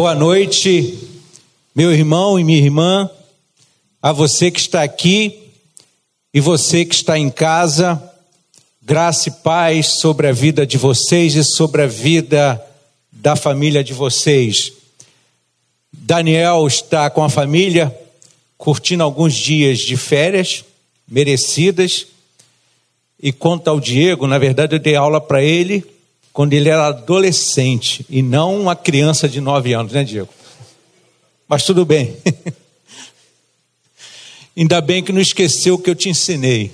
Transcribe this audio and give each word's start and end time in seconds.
Boa 0.00 0.14
noite, 0.14 0.98
meu 1.74 1.92
irmão 1.92 2.40
e 2.40 2.42
minha 2.42 2.58
irmã, 2.58 3.10
a 4.00 4.12
você 4.12 4.50
que 4.50 4.58
está 4.58 4.82
aqui 4.82 5.50
e 6.32 6.40
você 6.40 6.86
que 6.86 6.94
está 6.94 7.18
em 7.18 7.28
casa, 7.28 8.02
graça 8.80 9.28
e 9.28 9.32
paz 9.32 9.98
sobre 9.98 10.26
a 10.26 10.32
vida 10.32 10.66
de 10.66 10.78
vocês 10.78 11.34
e 11.34 11.44
sobre 11.44 11.82
a 11.82 11.86
vida 11.86 12.66
da 13.12 13.36
família 13.36 13.84
de 13.84 13.92
vocês. 13.92 14.72
Daniel 15.92 16.66
está 16.66 17.10
com 17.10 17.22
a 17.22 17.28
família 17.28 17.94
curtindo 18.56 19.04
alguns 19.04 19.34
dias 19.34 19.80
de 19.80 19.98
férias 19.98 20.64
merecidas. 21.06 22.06
E 23.22 23.32
quanto 23.32 23.68
ao 23.68 23.78
Diego, 23.78 24.26
na 24.26 24.38
verdade 24.38 24.76
eu 24.76 24.80
dei 24.80 24.96
aula 24.96 25.20
para 25.20 25.42
ele 25.42 25.84
quando 26.40 26.54
ele 26.54 26.70
era 26.70 26.86
adolescente 26.86 28.06
e 28.08 28.22
não 28.22 28.58
uma 28.58 28.74
criança 28.74 29.28
de 29.28 29.42
nove 29.42 29.74
anos, 29.74 29.92
né, 29.92 30.02
Diego? 30.02 30.30
Mas 31.46 31.64
tudo 31.64 31.84
bem. 31.84 32.16
Ainda 34.56 34.80
bem 34.80 35.04
que 35.04 35.12
não 35.12 35.20
esqueceu 35.20 35.74
o 35.74 35.78
que 35.78 35.90
eu 35.90 35.94
te 35.94 36.08
ensinei. 36.08 36.72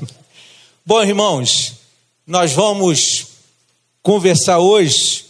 Bom, 0.86 1.02
irmãos, 1.02 1.74
nós 2.26 2.54
vamos 2.54 3.26
conversar 4.02 4.58
hoje 4.58 5.26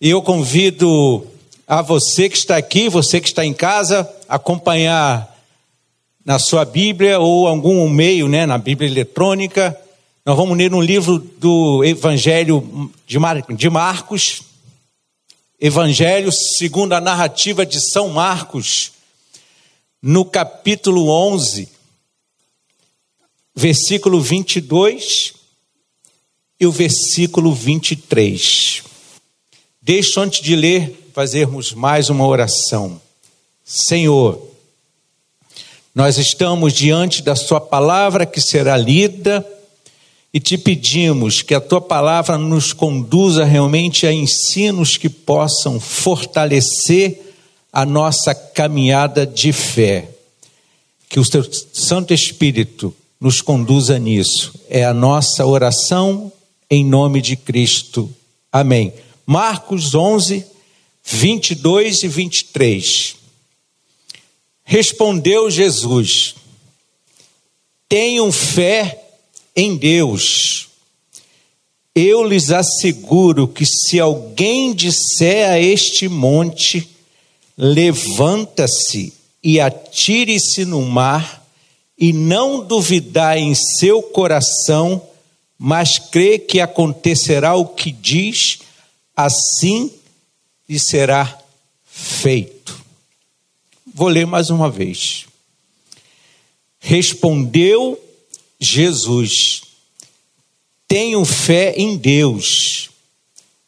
e 0.00 0.10
eu 0.10 0.20
convido 0.20 1.24
a 1.68 1.82
você 1.82 2.28
que 2.28 2.38
está 2.38 2.56
aqui, 2.56 2.88
você 2.88 3.20
que 3.20 3.28
está 3.28 3.46
em 3.46 3.54
casa, 3.54 4.12
acompanhar 4.28 5.32
na 6.24 6.40
sua 6.40 6.64
Bíblia 6.64 7.20
ou 7.20 7.46
algum 7.46 7.88
meio, 7.88 8.26
né, 8.26 8.46
na 8.46 8.58
Bíblia 8.58 8.90
eletrônica, 8.90 9.80
nós 10.24 10.36
vamos 10.36 10.56
ler 10.56 10.70
no 10.70 10.82
livro 10.82 11.18
do 11.18 11.82
Evangelho 11.82 12.92
de, 13.06 13.18
Mar... 13.18 13.40
de 13.40 13.70
Marcos, 13.70 14.42
Evangelho 15.58 16.30
segundo 16.30 16.92
a 16.92 17.00
narrativa 17.00 17.64
de 17.64 17.80
São 17.80 18.10
Marcos, 18.10 18.92
no 20.02 20.26
capítulo 20.26 21.08
11, 21.08 21.68
versículo 23.54 24.20
22 24.20 25.32
e 26.58 26.66
o 26.66 26.72
versículo 26.72 27.54
23. 27.54 28.82
Deixa 29.80 30.20
antes 30.20 30.42
de 30.42 30.54
ler, 30.54 31.10
fazermos 31.14 31.72
mais 31.72 32.10
uma 32.10 32.26
oração. 32.26 33.00
Senhor, 33.64 34.46
nós 35.94 36.18
estamos 36.18 36.74
diante 36.74 37.22
da 37.22 37.34
Sua 37.34 37.60
palavra 37.60 38.26
que 38.26 38.40
será 38.40 38.76
lida 38.76 39.46
e 40.32 40.38
te 40.38 40.56
pedimos 40.56 41.42
que 41.42 41.54
a 41.54 41.60
tua 41.60 41.80
palavra 41.80 42.38
nos 42.38 42.72
conduza 42.72 43.44
realmente 43.44 44.06
a 44.06 44.12
ensinos 44.12 44.96
que 44.96 45.08
possam 45.08 45.80
fortalecer 45.80 47.34
a 47.72 47.84
nossa 47.84 48.34
caminhada 48.34 49.26
de 49.26 49.52
fé. 49.52 50.08
Que 51.08 51.18
o 51.18 51.28
teu 51.28 51.44
Santo 51.72 52.14
Espírito 52.14 52.94
nos 53.20 53.42
conduza 53.42 53.98
nisso. 53.98 54.54
É 54.68 54.84
a 54.84 54.94
nossa 54.94 55.44
oração 55.44 56.32
em 56.70 56.84
nome 56.84 57.20
de 57.20 57.34
Cristo. 57.34 58.08
Amém. 58.52 58.92
Marcos 59.26 59.96
11, 59.96 60.46
22 61.02 62.04
e 62.04 62.08
23. 62.08 63.16
Respondeu 64.62 65.50
Jesus: 65.50 66.36
Tenham 67.88 68.30
fé 68.30 69.09
em 69.54 69.76
Deus. 69.76 70.68
Eu 71.94 72.24
lhes 72.24 72.50
asseguro 72.50 73.48
que 73.48 73.66
se 73.66 73.98
alguém 73.98 74.74
disser 74.74 75.50
a 75.50 75.58
este 75.58 76.08
monte, 76.08 76.88
levanta-se 77.56 79.12
e 79.42 79.60
atire-se 79.60 80.64
no 80.64 80.82
mar, 80.82 81.40
e 81.98 82.14
não 82.14 82.64
duvidar 82.64 83.36
em 83.36 83.54
seu 83.54 84.02
coração, 84.02 85.02
mas 85.58 85.98
crê 85.98 86.38
que 86.38 86.58
acontecerá 86.58 87.54
o 87.54 87.66
que 87.66 87.92
diz, 87.92 88.60
assim 89.14 89.92
lhe 90.66 90.78
será 90.78 91.38
feito. 91.84 92.82
Vou 93.92 94.08
ler 94.08 94.26
mais 94.26 94.48
uma 94.48 94.70
vez. 94.70 95.26
Respondeu 96.78 98.02
Jesus. 98.60 99.62
Tenham 100.86 101.24
fé 101.24 101.72
em 101.76 101.96
Deus. 101.96 102.90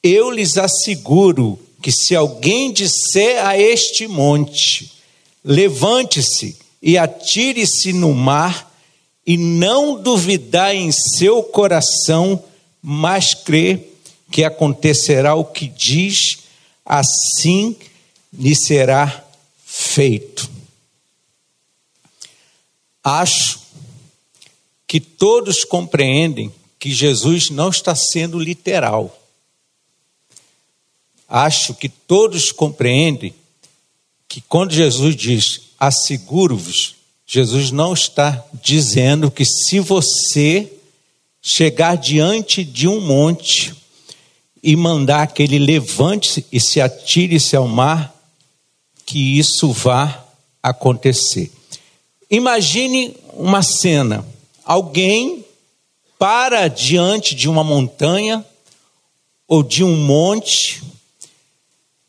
Eu 0.02 0.30
lhes 0.30 0.58
asseguro 0.58 1.58
que 1.80 1.90
se 1.90 2.14
alguém 2.14 2.72
disser 2.72 3.44
a 3.44 3.58
este 3.58 4.06
monte: 4.06 4.92
levante-se 5.44 6.56
e 6.82 6.98
atire-se 6.98 7.92
no 7.92 8.12
mar, 8.12 8.70
e 9.24 9.36
não 9.36 10.00
duvidar 10.00 10.74
em 10.74 10.90
seu 10.90 11.42
coração, 11.42 12.42
mas 12.82 13.34
crer 13.34 13.88
que 14.30 14.42
acontecerá 14.42 15.34
o 15.34 15.44
que 15.44 15.68
diz, 15.68 16.38
assim 16.84 17.76
lhe 18.32 18.56
será 18.56 19.24
feito. 19.64 20.50
Acho 23.04 23.61
que 24.92 25.00
todos 25.00 25.64
compreendem 25.64 26.52
que 26.78 26.92
Jesus 26.92 27.48
não 27.48 27.70
está 27.70 27.94
sendo 27.94 28.38
literal. 28.38 29.18
Acho 31.26 31.72
que 31.72 31.88
todos 31.88 32.52
compreendem 32.52 33.32
que 34.28 34.42
quando 34.42 34.74
Jesus 34.74 35.16
diz 35.16 35.62
asseguro-vos, 35.80 36.96
Jesus 37.26 37.70
não 37.70 37.94
está 37.94 38.44
dizendo 38.62 39.30
que 39.30 39.46
se 39.46 39.80
você 39.80 40.70
chegar 41.40 41.96
diante 41.96 42.62
de 42.62 42.86
um 42.86 43.00
monte 43.00 43.74
e 44.62 44.76
mandar 44.76 45.26
que 45.28 45.42
ele 45.42 45.58
levante-se 45.58 46.44
e 46.52 46.60
se 46.60 46.82
atire-se 46.82 47.56
ao 47.56 47.66
mar, 47.66 48.14
que 49.06 49.38
isso 49.38 49.72
vá 49.72 50.22
acontecer. 50.62 51.50
Imagine 52.30 53.16
uma 53.32 53.62
cena 53.62 54.30
alguém 54.64 55.44
para 56.18 56.68
diante 56.68 57.34
de 57.34 57.48
uma 57.48 57.64
montanha 57.64 58.44
ou 59.48 59.62
de 59.62 59.82
um 59.82 59.96
monte 59.96 60.82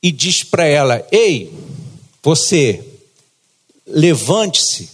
e 0.02 0.12
diz 0.12 0.44
para 0.44 0.66
ela: 0.66 1.06
Ei, 1.12 1.52
você, 2.22 2.84
levante-se 3.86 4.90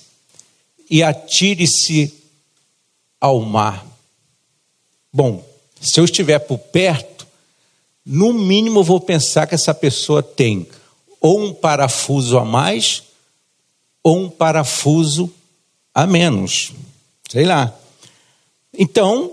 e 0.89 1.03
atire-se 1.03 2.13
ao 3.19 3.41
mar. 3.41 3.85
Bom, 5.11 5.45
se 5.81 5.99
eu 5.99 6.05
estiver 6.05 6.39
por 6.39 6.57
perto, 6.57 7.27
no 8.05 8.33
mínimo 8.33 8.79
eu 8.79 8.83
vou 8.83 8.99
pensar 8.99 9.47
que 9.47 9.55
essa 9.55 9.73
pessoa 9.73 10.23
tem 10.23 10.67
ou 11.19 11.39
um 11.41 11.53
parafuso 11.53 12.37
a 12.37 12.45
mais 12.45 13.03
ou 14.01 14.17
um 14.17 14.29
parafuso 14.29 15.31
a 15.93 16.07
menos. 16.07 16.71
Sei 17.29 17.45
lá. 17.45 17.71
Então, 18.75 19.31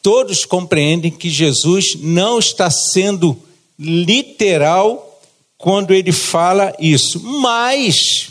todos 0.00 0.44
compreendem 0.44 1.10
que 1.10 1.28
Jesus 1.28 1.96
não 1.96 2.38
está 2.38 2.70
sendo 2.70 3.36
literal 3.76 5.20
quando 5.58 5.92
ele 5.92 6.12
fala 6.12 6.72
isso, 6.78 7.20
mas 7.20 8.30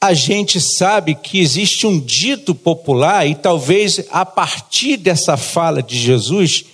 a 0.00 0.14
gente 0.14 0.58
sabe 0.58 1.14
que 1.14 1.38
existe 1.38 1.86
um 1.86 2.00
dito 2.00 2.54
popular, 2.54 3.26
e 3.26 3.34
talvez 3.34 4.06
a 4.10 4.24
partir 4.24 4.96
dessa 4.96 5.36
fala 5.36 5.82
de 5.82 5.98
Jesus, 5.98 6.64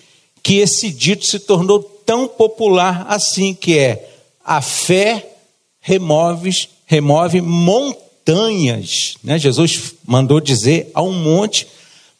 que 0.40 0.58
esse 0.58 0.90
dito 0.90 1.26
se 1.26 1.40
tornou 1.40 1.82
tão 1.82 2.28
popular 2.28 3.06
assim, 3.08 3.52
que 3.52 3.76
é 3.76 4.08
a 4.44 4.62
fé 4.62 5.32
remove, 5.80 6.68
remove 6.86 7.40
montanhas 7.40 8.05
montanhas. 8.26 9.16
Né? 9.22 9.38
Jesus 9.38 9.94
mandou 10.04 10.40
dizer 10.40 10.90
a 10.92 11.02
um 11.02 11.12
monte, 11.12 11.66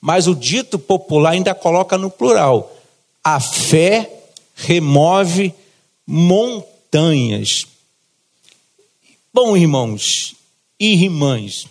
mas 0.01 0.29
o 0.29 0.35
dito 0.35 0.79
popular 0.79 1.33
ainda 1.33 1.55
coloca 1.55 1.99
no 1.99 2.11
plural. 2.11 2.75
A 3.23 3.41
fé 3.41 4.11
remove 4.55 5.53
montanhas. 6.07 7.67
Bom, 9.35 9.57
irmãos 9.57 10.35
e 10.79 10.93
irmãs, 11.05 11.67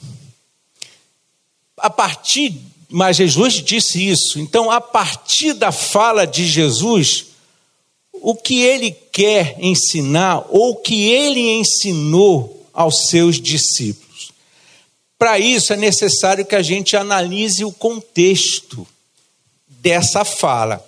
a 1.78 1.90
partir, 1.90 2.60
mas 2.90 3.18
Jesus 3.18 3.54
disse 3.54 4.08
isso, 4.08 4.40
então 4.40 4.70
a 4.70 4.81
partir 4.81 5.54
da 5.54 5.72
fala 5.72 6.26
de 6.26 6.46
Jesus, 6.46 7.28
o 8.14 8.36
que 8.36 8.62
ele 8.62 8.92
quer 8.92 9.56
ensinar, 9.60 10.46
ou 10.50 10.72
o 10.72 10.76
que 10.76 11.10
ele 11.10 11.52
ensinou 11.54 12.68
aos 12.74 13.08
seus 13.08 13.40
discípulos. 13.40 14.05
Para 15.18 15.40
isso 15.40 15.74
é 15.74 15.78
necessário 15.78 16.46
que 16.46 16.56
a 16.56 16.62
gente 16.62 16.96
analise 16.98 17.64
o 17.64 17.72
contexto 17.72 18.86
dessa 19.68 20.26
fala. 20.26 20.86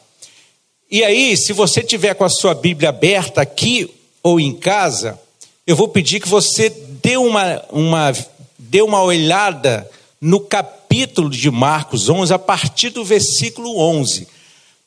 E 0.90 1.04
aí, 1.04 1.36
se 1.38 1.54
você 1.54 1.82
tiver 1.82 2.14
com 2.14 2.24
a 2.24 2.30
sua 2.30 2.54
Bíblia 2.54 2.90
aberta 2.90 3.42
aqui, 3.42 3.94
ou 4.22 4.40
em 4.40 4.54
casa, 4.54 5.20
eu 5.66 5.76
vou 5.76 5.88
pedir 5.88 6.20
que 6.20 6.28
você 6.28 6.70
dê 6.70 7.16
uma, 7.16 7.64
uma, 7.72 8.14
dê 8.58 8.82
uma 8.82 9.02
olhada 9.02 9.90
no 10.20 10.40
capítulo 10.40 11.30
de 11.30 11.50
Marcos 11.50 12.10
11, 12.10 12.34
a 12.34 12.40
partir 12.40 12.90
do 12.90 13.06
versículo 13.06 13.80
11, 13.80 14.28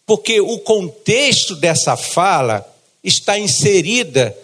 porque 0.04 0.40
o 0.40 0.58
contexto 0.58 1.54
dessa 1.54 1.96
fala 1.96 2.66
está 3.02 3.38
inserida 3.38 4.36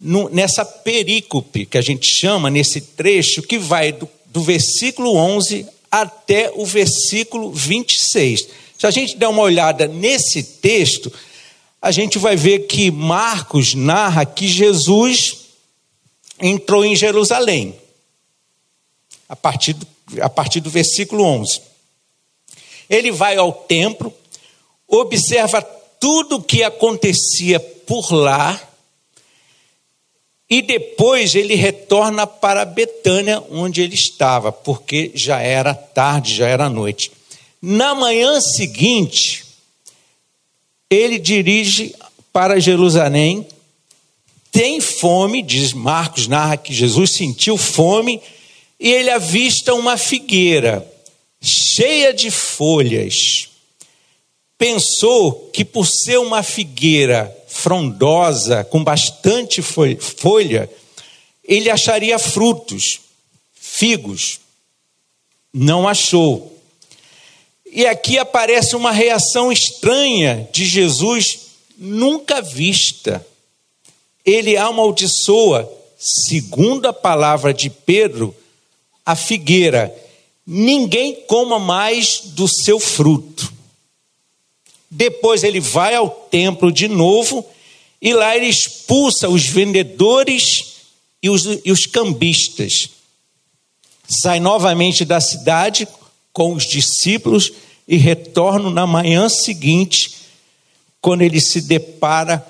no, 0.00 0.28
nessa 0.28 0.64
perícope 0.64 1.66
que 1.66 1.76
a 1.76 1.82
gente 1.82 2.06
chama, 2.06 2.48
nesse 2.48 2.80
trecho, 2.80 3.42
que 3.42 3.58
vai 3.58 3.92
do, 3.92 4.08
do 4.28 4.42
versículo 4.42 5.16
11 5.16 5.66
até 5.90 6.52
o 6.54 6.64
versículo 6.64 7.50
26. 7.52 8.48
Se 8.78 8.86
a 8.86 8.90
gente 8.90 9.16
der 9.16 9.28
uma 9.28 9.42
olhada 9.42 9.86
nesse 9.86 10.42
texto, 10.42 11.12
a 11.80 11.90
gente 11.90 12.18
vai 12.18 12.36
ver 12.36 12.66
que 12.66 12.90
Marcos 12.90 13.74
narra 13.74 14.24
que 14.26 14.46
Jesus 14.46 15.48
entrou 16.40 16.84
em 16.84 16.94
Jerusalém, 16.94 17.74
a 19.28 19.34
partir 19.34 19.72
do, 19.72 19.86
a 20.20 20.28
partir 20.28 20.60
do 20.60 20.70
versículo 20.70 21.24
11. 21.24 21.60
Ele 22.88 23.10
vai 23.10 23.36
ao 23.36 23.52
templo, 23.52 24.12
observa 24.86 25.60
tudo 25.62 26.36
o 26.36 26.42
que 26.42 26.62
acontecia 26.62 27.58
por 27.60 28.12
lá, 28.12 28.60
e 30.50 30.62
depois 30.62 31.34
ele 31.34 31.54
retorna 31.54 32.26
para 32.26 32.64
Betânia, 32.64 33.42
onde 33.50 33.82
ele 33.82 33.94
estava, 33.94 34.50
porque 34.50 35.10
já 35.14 35.40
era 35.40 35.74
tarde, 35.74 36.34
já 36.34 36.48
era 36.48 36.70
noite. 36.70 37.12
Na 37.60 37.94
manhã 37.94 38.40
seguinte, 38.40 39.44
ele 40.88 41.18
dirige 41.18 41.94
para 42.32 42.58
Jerusalém, 42.58 43.46
tem 44.50 44.80
fome, 44.80 45.42
diz 45.42 45.74
Marcos, 45.74 46.26
narra 46.26 46.56
que 46.56 46.72
Jesus 46.72 47.12
sentiu 47.12 47.58
fome, 47.58 48.20
e 48.80 48.90
ele 48.90 49.10
avista 49.10 49.74
uma 49.74 49.96
figueira 49.98 50.86
cheia 51.40 52.14
de 52.14 52.30
folhas. 52.30 53.48
Pensou 54.56 55.50
que 55.52 55.64
por 55.64 55.86
ser 55.86 56.18
uma 56.18 56.42
figueira 56.42 57.36
frondosa, 57.58 58.62
com 58.62 58.84
bastante 58.84 59.60
folha, 59.60 60.70
ele 61.42 61.68
acharia 61.68 62.16
frutos, 62.16 63.00
figos. 63.52 64.38
Não 65.52 65.88
achou. 65.88 66.56
E 67.66 67.84
aqui 67.84 68.16
aparece 68.16 68.76
uma 68.76 68.92
reação 68.92 69.50
estranha 69.50 70.48
de 70.52 70.64
Jesus, 70.64 71.40
nunca 71.76 72.40
vista. 72.40 73.26
Ele 74.24 74.56
amaldiçoa, 74.56 75.68
segundo 75.98 76.86
a 76.86 76.92
palavra 76.92 77.52
de 77.52 77.68
Pedro, 77.70 78.34
a 79.04 79.16
figueira. 79.16 79.92
Ninguém 80.46 81.24
coma 81.26 81.58
mais 81.58 82.20
do 82.24 82.46
seu 82.46 82.78
fruto. 82.78 83.57
Depois 84.90 85.42
ele 85.44 85.60
vai 85.60 85.94
ao 85.94 86.08
templo 86.08 86.72
de 86.72 86.88
novo 86.88 87.44
e 88.00 88.12
lá 88.12 88.36
ele 88.36 88.46
expulsa 88.46 89.28
os 89.28 89.46
vendedores 89.46 90.76
e 91.22 91.28
os, 91.28 91.44
e 91.64 91.70
os 91.70 91.84
cambistas. 91.84 92.90
Sai 94.08 94.40
novamente 94.40 95.04
da 95.04 95.20
cidade 95.20 95.86
com 96.32 96.54
os 96.54 96.64
discípulos 96.66 97.52
e 97.86 97.96
retorna 97.96 98.70
na 98.70 98.86
manhã 98.86 99.28
seguinte, 99.28 100.12
quando 101.00 101.22
ele 101.22 101.40
se 101.40 101.62
depara, 101.62 102.44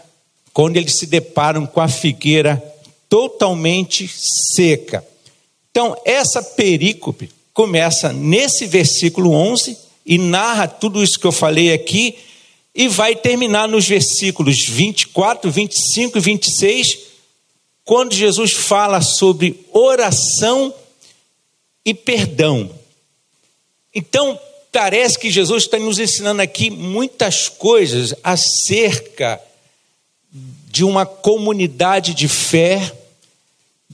quando 0.53 0.77
eles 0.77 0.95
se 0.97 1.07
deparam 1.07 1.67
com 1.67 1.81
a 1.81 1.89
figueira 1.89 2.63
totalmente 3.09 4.09
seca. 4.09 5.05
Então, 5.71 5.97
essa 6.05 6.43
perícope 6.43 7.31
começa 7.55 8.13
nesse 8.13 8.67
versículo 8.67 9.33
11 9.33 9.77
e 10.05 10.19
narra 10.19 10.69
tudo 10.69 11.03
isso 11.03 11.19
que 11.19 11.27
eu 11.27 11.33
falei 11.33 11.73
aqui 11.73 12.17
e 12.79 12.87
vai 12.87 13.17
terminar 13.17 13.67
nos 13.67 13.89
versículos 13.89 14.69
24, 14.69 15.51
25 15.51 16.17
e 16.17 16.21
26, 16.21 16.99
quando 17.85 18.15
Jesus 18.15 18.53
fala 18.53 19.03
sobre 19.03 19.67
oração 19.73 20.73
e 21.85 21.93
perdão. 21.93 22.71
Então, 23.93 24.39
parece 24.71 25.19
que 25.19 25.29
Jesus 25.29 25.65
está 25.65 25.77
nos 25.77 25.99
ensinando 25.99 26.41
aqui 26.41 26.71
muitas 26.71 27.49
coisas 27.49 28.15
acerca 28.23 29.41
de 30.71 30.85
uma 30.85 31.05
comunidade 31.05 32.15
de 32.15 32.29
fé, 32.29 32.97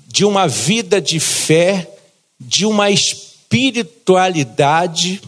de 0.06 0.26
uma 0.26 0.46
vida 0.46 1.00
de 1.00 1.18
fé, 1.18 1.90
de 2.38 2.66
uma 2.66 2.90
espiritualidade 2.90 5.22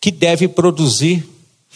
que 0.00 0.12
deve 0.12 0.46
produzir 0.46 1.26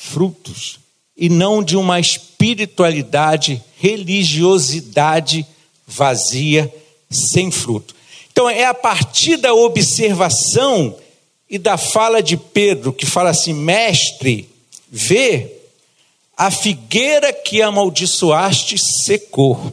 frutos 0.02 0.80
e 1.16 1.28
não 1.28 1.62
de 1.62 1.76
uma 1.76 2.00
espiritualidade, 2.00 3.62
religiosidade 3.78 5.46
vazia, 5.86 6.72
sem 7.10 7.50
fruto. 7.50 7.94
Então 8.32 8.48
é 8.50 8.64
a 8.64 8.74
partir 8.74 9.36
da 9.36 9.54
observação 9.54 10.96
e 11.48 11.58
da 11.58 11.76
fala 11.76 12.22
de 12.22 12.36
Pedro, 12.36 12.92
que 12.92 13.06
fala 13.06 13.30
assim: 13.30 13.52
Mestre, 13.52 14.48
vê, 14.90 15.52
a 16.36 16.50
figueira 16.50 17.32
que 17.32 17.62
amaldiçoaste 17.62 18.76
secou. 18.78 19.72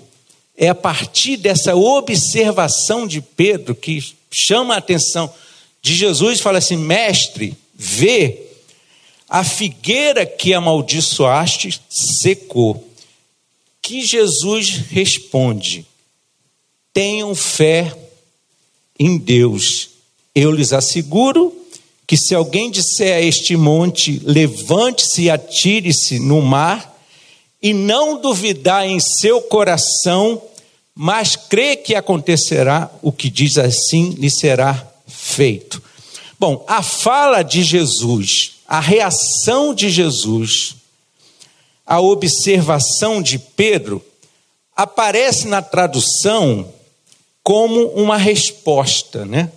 É 0.55 0.67
a 0.67 0.75
partir 0.75 1.37
dessa 1.37 1.73
observação 1.73 3.07
de 3.07 3.21
Pedro 3.21 3.73
que 3.73 4.13
chama 4.29 4.75
a 4.75 4.77
atenção 4.77 5.33
de 5.81 5.95
Jesus 5.95 6.39
e 6.39 6.41
fala 6.41 6.57
assim: 6.57 6.75
Mestre, 6.75 7.55
vê, 7.73 8.48
a 9.29 9.43
figueira 9.43 10.25
que 10.25 10.53
amaldiçoaste 10.53 11.79
secou. 11.87 12.87
Que 13.81 14.05
Jesus 14.05 14.81
responde: 14.89 15.85
Tenham 16.91 17.35
fé 17.35 17.95
em 18.97 19.17
Deus. 19.17 19.89
Eu 20.33 20.51
lhes 20.51 20.73
asseguro 20.73 21.55
que 22.07 22.17
se 22.17 22.33
alguém 22.33 22.71
disser 22.71 23.15
a 23.15 23.21
este 23.21 23.55
monte, 23.55 24.19
levante-se 24.23 25.23
e 25.23 25.29
atire-se 25.29 26.17
no 26.17 26.41
mar, 26.41 26.97
e 27.61 27.71
não 27.71 28.19
duvidar 28.19 28.87
em 28.87 28.99
seu 28.99 29.41
coração, 29.41 30.41
mas 30.95 31.35
crê 31.35 31.75
que 31.75 31.93
acontecerá 31.93 32.89
o 33.01 33.11
que 33.11 33.29
diz 33.29 33.57
assim, 33.57 34.11
lhe 34.11 34.29
será 34.29 34.91
feito. 35.07 35.81
Bom, 36.39 36.65
a 36.67 36.81
fala 36.81 37.43
de 37.43 37.61
Jesus 37.61 38.58
a 38.69 38.79
reação 38.79 39.73
de 39.73 39.89
Jesus, 39.89 40.75
a 41.83 41.99
observação 41.99 43.19
de 43.19 43.39
Pedro, 43.39 44.05
aparece 44.75 45.47
na 45.47 45.59
tradução 45.59 46.71
como 47.41 47.87
uma 47.87 48.15
resposta, 48.15 49.25
né? 49.25 49.51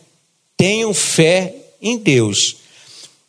Tenho 0.57 0.95
fé 0.95 1.55
em 1.83 1.99
Deus. 1.99 2.57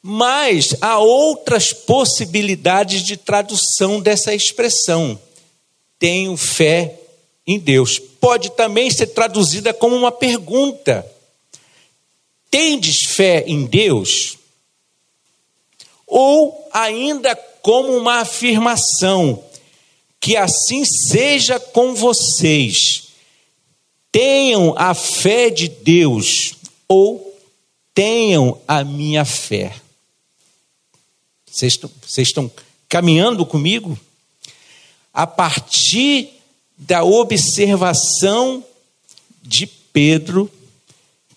Mas 0.02 0.74
há 0.80 1.00
outras 1.00 1.74
possibilidades 1.74 3.04
de 3.04 3.18
tradução 3.18 4.00
dessa 4.00 4.34
expressão. 4.34 5.20
Tenho 6.00 6.38
fé 6.38 6.98
em 7.46 7.60
Deus. 7.60 8.00
Pode 8.00 8.52
também 8.52 8.90
ser 8.90 9.08
traduzida 9.08 9.74
como 9.74 9.98
uma 9.98 10.14
pergunta. 10.14 11.06
Tendes 12.50 13.02
fé 13.10 13.44
em 13.46 13.66
Deus? 13.66 14.38
Ou 16.14 16.70
ainda 16.72 17.36
como 17.36 17.98
uma 17.98 18.20
afirmação: 18.20 19.44
que 20.22 20.38
assim 20.38 20.86
seja 20.86 21.60
com 21.60 21.96
vocês. 21.96 23.08
Tenham 24.12 24.76
a 24.78 24.94
fé 24.94 25.50
de 25.50 25.68
Deus 25.68 26.54
ou 26.88 27.36
tenham 27.96 28.62
a 28.68 28.84
minha 28.84 29.26
fé. 29.26 29.76
Vocês 31.50 31.74
estão, 31.74 31.90
vocês 32.06 32.28
estão 32.28 32.52
caminhando 32.88 33.44
comigo? 33.44 33.98
A 35.12 35.26
partir 35.26 36.30
da 36.78 37.04
observação 37.04 38.64
de 39.42 39.66
Pedro, 39.66 40.50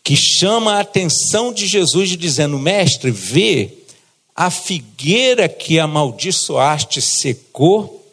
que 0.05 0.15
chama 0.15 0.75
a 0.75 0.81
atenção 0.81 1.51
de 1.51 1.67
Jesus, 1.67 2.11
dizendo: 2.11 2.59
Mestre, 2.59 3.11
vê 3.11 3.76
a 4.37 4.51
figueira 4.51 5.49
que 5.49 5.79
amaldiçoaste 5.81 7.01
secou. 7.01 8.05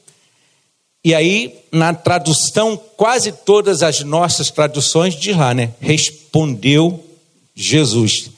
E 1.03 1.13
aí, 1.13 1.53
na 1.69 1.93
tradução, 1.93 2.77
quase 2.95 3.33
todas 3.33 3.83
as 3.83 3.99
nossas 3.99 4.49
traduções 4.49 5.15
diz 5.15 5.35
lá, 5.35 5.53
né? 5.53 5.73
Respondeu 5.81 7.03
Jesus: 7.53 8.29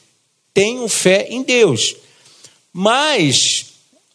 Tenho 0.52 0.88
fé 0.88 1.28
em 1.30 1.44
Deus. 1.44 1.96
Mas 2.74 3.68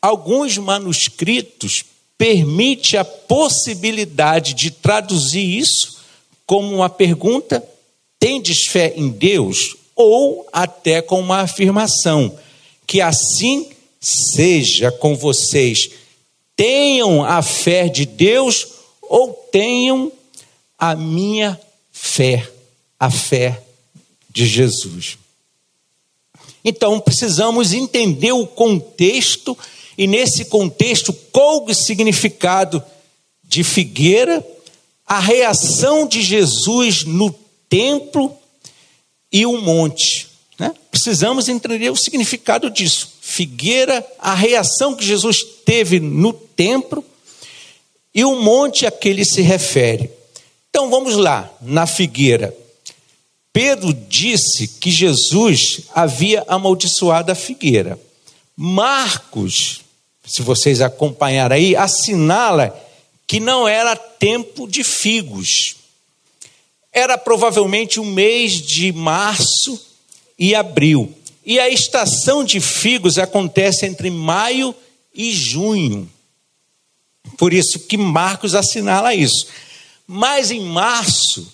alguns 0.02 0.58
manuscritos 0.58 1.84
permite 2.18 2.96
a 2.96 3.04
possibilidade 3.04 4.52
de 4.52 4.70
traduzir 4.70 5.58
isso 5.58 6.00
como 6.44 6.74
uma 6.74 6.90
pergunta: 6.90 7.64
tendes 8.18 8.66
fé 8.66 8.92
em 8.96 9.08
Deus? 9.10 9.76
Ou 9.94 10.44
até 10.52 11.00
com 11.00 11.20
uma 11.20 11.42
afirmação: 11.42 12.36
que 12.90 13.00
assim 13.00 13.70
seja 14.00 14.90
com 14.90 15.14
vocês. 15.14 15.90
Tenham 16.56 17.22
a 17.22 17.40
fé 17.40 17.88
de 17.88 18.04
Deus 18.04 18.66
ou 19.00 19.32
tenham 19.32 20.10
a 20.76 20.96
minha 20.96 21.58
fé, 21.92 22.50
a 22.98 23.08
fé 23.08 23.62
de 24.28 24.44
Jesus. 24.44 25.18
Então 26.64 26.98
precisamos 26.98 27.72
entender 27.72 28.32
o 28.32 28.44
contexto 28.44 29.56
e 29.96 30.08
nesse 30.08 30.46
contexto 30.46 31.12
qual 31.12 31.64
o 31.64 31.72
significado 31.72 32.82
de 33.44 33.62
figueira, 33.62 34.44
a 35.06 35.20
reação 35.20 36.08
de 36.08 36.22
Jesus 36.22 37.04
no 37.04 37.32
templo 37.68 38.36
e 39.30 39.46
o 39.46 39.60
monte. 39.60 40.29
Né? 40.60 40.74
Precisamos 40.90 41.48
entender 41.48 41.88
o 41.88 41.96
significado 41.96 42.68
disso. 42.68 43.14
Figueira, 43.22 44.06
a 44.18 44.34
reação 44.34 44.94
que 44.94 45.02
Jesus 45.02 45.42
teve 45.64 45.98
no 45.98 46.34
templo 46.34 47.02
e 48.14 48.22
o 48.26 48.36
monte 48.36 48.84
a 48.84 48.90
que 48.90 49.08
ele 49.08 49.24
se 49.24 49.40
refere. 49.40 50.10
Então 50.68 50.90
vamos 50.90 51.16
lá, 51.16 51.50
na 51.62 51.86
figueira. 51.86 52.54
Pedro 53.54 53.94
disse 53.94 54.68
que 54.68 54.90
Jesus 54.90 55.84
havia 55.94 56.44
amaldiçoado 56.46 57.32
a 57.32 57.34
figueira. 57.34 57.98
Marcos, 58.54 59.80
se 60.26 60.42
vocês 60.42 60.82
acompanharem 60.82 61.56
aí, 61.56 61.74
assinala 61.74 62.78
que 63.26 63.40
não 63.40 63.66
era 63.66 63.96
tempo 63.96 64.68
de 64.68 64.84
figos. 64.84 65.76
Era 66.92 67.16
provavelmente 67.16 67.98
o 67.98 68.04
mês 68.04 68.60
de 68.60 68.92
março 68.92 69.89
e 70.40 70.54
abril. 70.54 71.14
E 71.44 71.60
a 71.60 71.68
estação 71.68 72.42
de 72.42 72.60
figos 72.60 73.18
acontece 73.18 73.84
entre 73.84 74.08
maio 74.08 74.74
e 75.14 75.30
junho. 75.30 76.10
Por 77.36 77.52
isso 77.52 77.80
que 77.80 77.98
Marcos 77.98 78.54
assinala 78.54 79.14
isso. 79.14 79.46
Mas 80.06 80.50
em 80.50 80.60
março, 80.60 81.46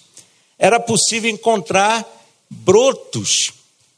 era 0.57 0.79
possível 0.79 1.29
encontrar 1.29 2.07
brotos 2.49 3.53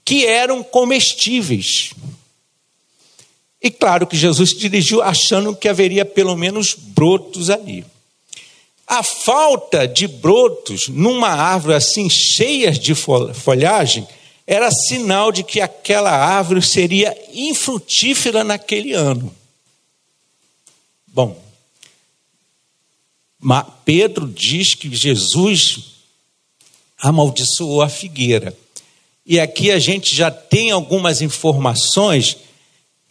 que 0.05 0.25
eram 0.25 0.63
comestíveis. 0.63 1.91
E 3.61 3.71
claro 3.71 4.07
que 4.07 4.17
Jesus 4.17 4.51
se 4.51 4.57
dirigiu 4.57 5.03
achando 5.03 5.55
que 5.55 5.69
haveria 5.69 6.05
pelo 6.05 6.35
menos 6.35 6.75
brotos 6.75 7.51
ali. 7.51 7.85
A 8.87 9.03
falta 9.03 9.87
de 9.87 10.09
brotos 10.09 10.89
numa 10.89 11.29
árvore 11.29 11.75
assim 11.75 12.09
cheia 12.09 12.73
de 12.73 12.95
folhagem 12.95 14.09
era 14.51 14.71
sinal 14.71 15.31
de 15.31 15.43
que 15.43 15.61
aquela 15.61 16.11
árvore 16.11 16.63
seria 16.63 17.15
infrutífera 17.35 18.43
naquele 18.43 18.95
ano. 18.95 19.31
Bom, 21.07 21.39
Pedro 23.85 24.27
diz 24.27 24.75
que 24.75 24.95
Jesus 24.97 25.99
amaldiçoou 26.97 27.83
a 27.83 27.91
figueira. 27.91 28.57
E 29.27 29.39
aqui 29.39 29.71
a 29.71 29.79
gente 29.79 30.17
já 30.17 30.31
tem 30.31 30.71
algumas 30.71 31.21
informações 31.21 32.39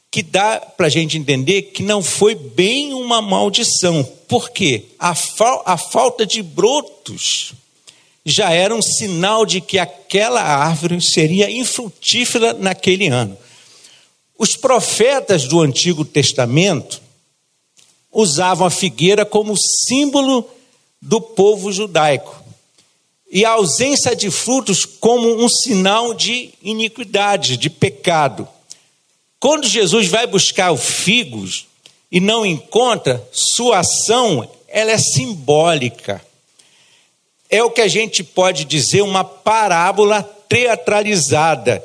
que 0.09 0.23
dá 0.23 0.59
para 0.59 0.87
a 0.87 0.89
gente 0.89 1.19
entender 1.19 1.61
que 1.61 1.83
não 1.83 2.01
foi 2.01 2.33
bem 2.33 2.95
uma 2.95 3.21
maldição. 3.21 4.03
Por 4.27 4.49
quê? 4.49 4.85
A, 4.97 5.13
a 5.65 5.77
falta 5.77 6.25
de 6.25 6.41
brotos 6.41 7.53
já 8.29 8.51
era 8.51 8.75
um 8.75 8.81
sinal 8.81 9.45
de 9.45 9.61
que 9.61 9.79
aquela 9.79 10.41
árvore 10.41 11.01
seria 11.01 11.49
infrutífera 11.49 12.53
naquele 12.53 13.07
ano. 13.07 13.37
Os 14.37 14.55
profetas 14.55 15.47
do 15.47 15.61
Antigo 15.61 16.03
Testamento 16.03 17.01
usavam 18.11 18.67
a 18.67 18.69
figueira 18.69 19.25
como 19.25 19.55
símbolo 19.55 20.47
do 21.01 21.21
povo 21.21 21.71
judaico 21.71 22.43
e 23.31 23.45
a 23.45 23.51
ausência 23.51 24.15
de 24.15 24.29
frutos 24.29 24.85
como 24.85 25.43
um 25.43 25.47
sinal 25.47 26.13
de 26.13 26.49
iniquidade, 26.61 27.55
de 27.55 27.69
pecado. 27.69 28.47
Quando 29.39 29.67
Jesus 29.67 30.07
vai 30.07 30.27
buscar 30.27 30.71
os 30.71 30.83
figos 30.83 31.67
e 32.11 32.19
não 32.19 32.45
encontra, 32.45 33.25
sua 33.31 33.79
ação 33.79 34.49
ela 34.67 34.91
é 34.91 34.97
simbólica. 34.97 36.26
É 37.49 37.63
o 37.63 37.71
que 37.71 37.81
a 37.81 37.87
gente 37.87 38.23
pode 38.23 38.65
dizer 38.65 39.01
uma 39.01 39.23
parábola 39.23 40.23
teatralizada 40.49 41.83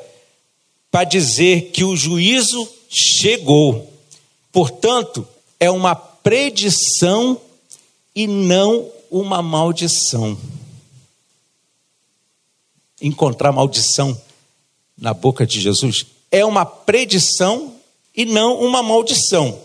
para 0.91 1.03
dizer 1.03 1.71
que 1.71 1.83
o 1.83 1.95
juízo 1.95 2.67
chegou. 2.89 3.91
Portanto, 4.51 5.27
é 5.59 5.69
uma 5.71 5.95
predição 5.95 7.39
e 8.15 8.27
não 8.27 8.89
uma 9.09 9.41
maldição 9.41 10.37
encontrar 13.03 13.51
maldição 13.51 14.19
na 14.97 15.13
boca 15.13 15.45
de 15.45 15.59
Jesus 15.59 16.05
é 16.31 16.43
uma 16.45 16.65
predição 16.65 17.75
e 18.15 18.25
não 18.25 18.59
uma 18.61 18.81
maldição. 18.81 19.59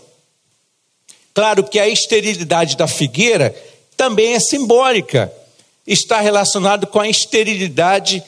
Claro 1.33 1.63
que 1.63 1.79
a 1.79 1.87
esterilidade 1.87 2.75
da 2.75 2.87
figueira 2.87 3.55
também 3.95 4.33
é 4.33 4.39
simbólica, 4.39 5.33
está 5.89 6.21
relacionado 6.21 6.85
com 6.85 6.99
a 6.99 7.09
esterilidade 7.09 8.23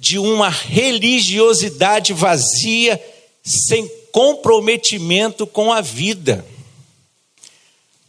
de 0.00 0.18
uma 0.18 0.50
religiosidade 0.50 2.12
vazia, 2.12 3.00
sem 3.44 3.88
comprometimento 4.10 5.46
com 5.46 5.72
a 5.72 5.80
vida. 5.80 6.44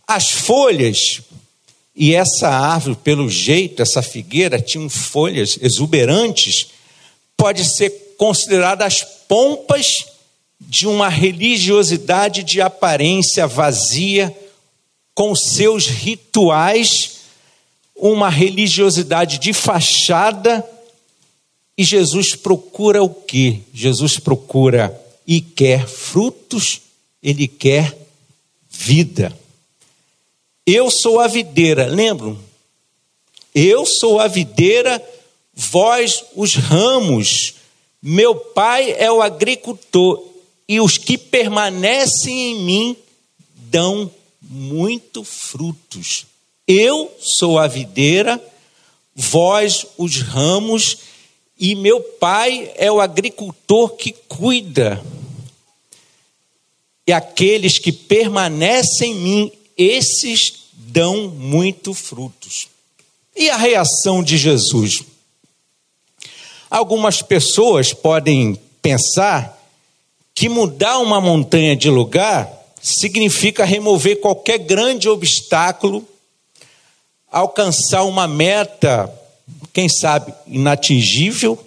As 0.08 0.32
folhas 0.32 1.22
e 1.96 2.16
essa 2.16 2.50
árvore, 2.50 2.98
pelo 3.04 3.30
jeito, 3.30 3.82
essa 3.82 4.02
figueira, 4.02 4.60
tinha 4.60 4.90
folhas 4.90 5.58
exuberantes, 5.62 6.68
pode 7.38 7.64
ser 7.64 7.92
considerada 8.18 8.86
as 8.86 9.04
pompas 9.28 10.08
de 10.60 10.88
uma 10.88 11.10
religiosidade 11.10 12.44
de 12.44 12.60
aparência 12.60 13.46
vazia, 13.46 14.36
com 15.14 15.34
seus 15.36 15.88
rituais, 15.88 17.15
uma 17.96 18.30
religiosidade 18.30 19.40
de 19.40 19.54
fachada. 19.54 20.68
E 21.78 21.84
Jesus 21.84 22.36
procura 22.36 23.04
o 23.04 23.10
que? 23.10 23.62
Jesus 23.74 24.20
procura 24.20 25.02
e 25.28 25.42
quer 25.42 25.88
frutos, 25.88 26.82
ele 27.22 27.48
quer 27.48 27.98
vida. 28.70 29.38
Eu 30.66 30.90
sou 30.92 31.20
a 31.20 31.28
videira, 31.28 31.88
lembram? 31.88 32.38
Eu 33.54 33.86
sou 33.86 34.20
a 34.20 34.28
videira, 34.28 35.02
vós 35.54 36.24
os 36.36 36.56
ramos. 36.56 37.56
Meu 38.02 38.36
pai 38.36 38.94
é 38.98 39.12
o 39.12 39.22
agricultor, 39.22 40.24
e 40.68 40.80
os 40.80 40.98
que 40.98 41.18
permanecem 41.18 42.52
em 42.52 42.64
mim 42.64 42.98
dão 43.56 44.12
muito 44.42 45.24
frutos. 45.24 46.26
Eu 46.68 47.16
sou 47.20 47.60
a 47.60 47.68
videira, 47.68 48.44
vós 49.16 49.86
os 49.98 50.22
ramos, 50.22 50.98
e 51.60 51.76
meu 51.76 52.02
pai 52.02 52.72
é 52.76 52.92
o 52.92 53.00
agricultor 53.00 53.96
que 53.96 54.12
cuida. 54.28 55.04
E 57.08 57.14
aqueles 57.14 57.78
que 57.78 57.92
permanecem 57.92 59.12
em 59.12 59.16
mim, 59.16 59.52
esses 59.78 60.66
dão 60.74 61.28
muito 61.28 61.94
frutos. 61.94 62.68
E 63.36 63.50
a 63.50 63.58
reação 63.58 64.24
de 64.24 64.38
Jesus? 64.38 65.04
Algumas 66.70 67.22
pessoas 67.22 67.94
podem 67.94 68.60
pensar 68.82 69.56
que 70.34 70.50
mudar 70.50 70.98
uma 70.98 71.22
montanha 71.22 71.76
de 71.76 71.90
lugar 71.90 72.52
significa 72.82 73.64
remover 73.64 74.20
qualquer 74.20 74.58
grande 74.60 75.08
obstáculo, 75.08 76.06
alcançar 77.36 78.04
uma 78.04 78.30
meta, 78.30 79.14
quem 79.74 79.90
sabe, 79.90 80.34
inatingível, 80.48 81.62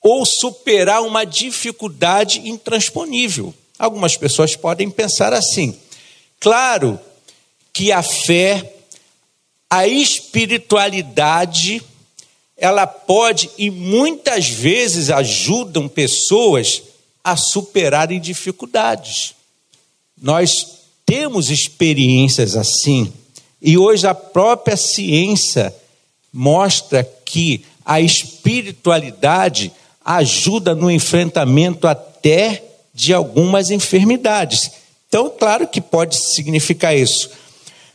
ou 0.00 0.24
superar 0.24 1.02
uma 1.02 1.26
dificuldade 1.26 2.48
intransponível. 2.48 3.52
Algumas 3.78 4.16
pessoas 4.16 4.56
podem 4.56 4.88
pensar 4.88 5.34
assim. 5.34 5.78
Claro 6.40 6.98
que 7.74 7.92
a 7.92 8.02
fé, 8.02 8.72
a 9.68 9.86
espiritualidade, 9.86 11.82
ela 12.56 12.86
pode 12.86 13.50
e 13.58 13.70
muitas 13.70 14.48
vezes 14.48 15.10
ajudam 15.10 15.86
pessoas 15.86 16.84
a 17.22 17.36
superarem 17.36 18.18
dificuldades. 18.18 19.34
Nós 20.16 20.78
temos 21.04 21.50
experiências 21.50 22.56
assim, 22.56 23.12
e 23.66 23.78
hoje 23.78 24.06
a 24.06 24.14
própria 24.14 24.76
ciência 24.76 25.74
mostra 26.30 27.02
que 27.24 27.64
a 27.82 27.98
espiritualidade 27.98 29.72
ajuda 30.04 30.74
no 30.74 30.90
enfrentamento 30.90 31.86
até 31.86 32.62
de 32.92 33.14
algumas 33.14 33.70
enfermidades. 33.70 34.70
Então, 35.08 35.30
claro 35.30 35.66
que 35.66 35.80
pode 35.80 36.14
significar 36.34 36.94
isso. 36.94 37.30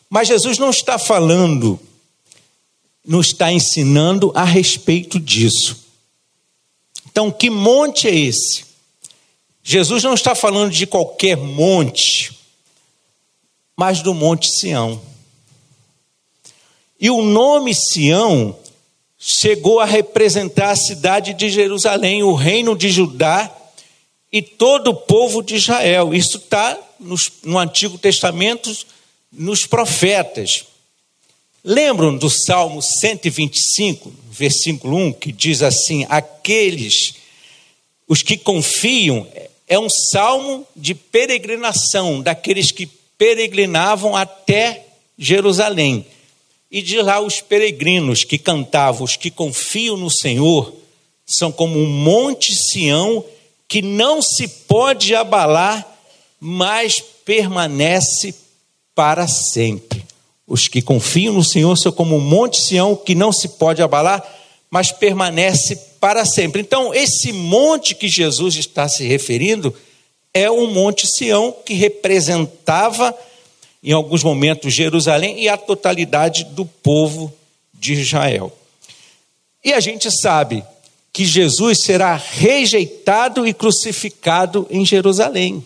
Mas 0.10 0.28
Jesus 0.28 0.58
não 0.58 0.72
está 0.72 0.98
falando, 0.98 1.80
não 3.06 3.22
está 3.22 3.54
ensinando 3.54 4.32
a 4.34 4.44
respeito 4.44 5.20
disso. 5.20 5.78
Então, 7.12 7.30
que 7.30 7.52
monte 7.52 8.08
é 8.08 8.16
esse? 8.16 8.66
Jesus 9.62 10.02
não 10.04 10.16
está 10.16 10.34
falando 10.34 10.72
de 10.72 10.88
qualquer 10.88 11.38
monte, 11.38 12.32
mas 13.78 14.02
do 14.02 14.16
Monte 14.16 14.50
Sião. 14.50 15.09
E 17.00 17.10
o 17.10 17.22
nome 17.22 17.74
Sião 17.74 18.58
chegou 19.18 19.79
a 19.79 19.86
representar 19.86 20.72
a 20.72 20.75
cidade 20.75 21.34
de 21.34 21.50
Jerusalém, 21.50 22.24
o 22.24 22.34
reino 22.34 22.77
de 22.77 22.89
Judá 22.89 23.50
e 24.32 24.41
todo 24.41 24.89
o 24.89 24.96
povo 24.96 25.41
de 25.41 25.56
Israel. 25.56 26.13
Isso 26.13 26.38
está 26.38 26.77
no 27.44 27.58
Antigo 27.58 27.98
Testamento, 27.98 28.75
nos 29.32 29.65
profetas. 29.65 30.65
Lembram 31.63 32.18
do 32.18 32.29
Salmo 32.29 32.82
125, 32.82 34.13
versículo 34.32 34.98
1, 34.98 35.13
que 35.13 35.32
diz 35.32 35.62
assim: 35.62 36.06
Aqueles, 36.10 37.15
os 38.08 38.22
que 38.22 38.38
confiam, 38.38 39.27
é 39.68 39.77
um 39.77 39.89
salmo 39.89 40.65
de 40.75 40.96
peregrinação, 40.96 42.22
daqueles 42.22 42.72
que 42.72 42.88
peregrinavam 43.18 44.15
até 44.15 44.86
Jerusalém. 45.18 46.06
E 46.72 46.82
de 46.82 47.02
lá 47.02 47.20
os 47.20 47.42
peregrinos 47.42 48.24
que 48.24 48.38
cantavam, 48.38 49.04
os 49.04 49.16
que 49.16 49.32
confiam 49.32 49.98
no 49.98 50.10
Senhor, 50.10 50.74
são 51.26 51.52
como 51.52 51.80
um 51.80 51.88
monte 51.88 52.54
Sião 52.54 53.24
que 53.68 53.82
não 53.82 54.22
se 54.22 54.48
pode 54.48 55.14
abalar, 55.14 55.88
mas 56.40 57.00
permanece 57.00 58.34
para 58.96 59.28
sempre. 59.28 60.04
Os 60.48 60.68
que 60.68 60.82
confiam 60.82 61.34
no 61.36 61.44
Senhor 61.44 61.76
são 61.76 61.92
como 61.92 62.16
um 62.16 62.20
monte 62.20 62.60
Sião 62.60 62.96
que 62.96 63.14
não 63.14 63.32
se 63.32 63.48
pode 63.50 63.82
abalar, 63.82 64.24
mas 64.70 64.92
permanece 64.92 65.76
para 66.00 66.26
sempre. 66.26 66.62
Então, 66.62 66.94
esse 66.94 67.32
monte 67.32 67.94
que 67.94 68.08
Jesus 68.08 68.56
está 68.56 68.88
se 68.88 69.06
referindo 69.06 69.74
é 70.34 70.50
o 70.50 70.68
monte 70.68 71.08
Sião 71.08 71.56
que 71.66 71.74
representava 71.74 73.16
em 73.83 73.91
alguns 73.91 74.24
momentos 74.24 74.74
Jerusalém 74.74 75.41
e 75.41 75.50
a 75.50 75.57
totalidade 75.57 76.43
do 76.43 76.65
povo 76.65 77.33
de 77.74 77.93
Israel. 77.93 78.51
E 79.63 79.74
a 79.74 79.79
gente 79.79 80.12
sabe 80.12 80.63
que 81.12 81.25
Jesus 81.25 81.81
será 81.81 82.15
rejeitado 82.15 83.48
e 83.48 83.53
crucificado 83.53 84.67
em 84.69 84.86
Jerusalém. 84.86 85.63